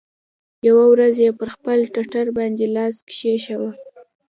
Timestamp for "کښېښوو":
3.07-3.71